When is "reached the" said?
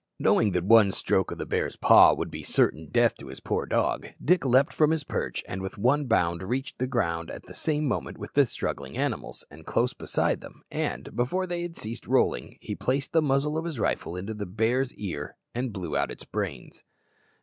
6.41-6.87